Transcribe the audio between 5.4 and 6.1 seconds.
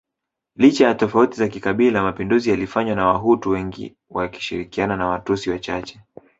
wachache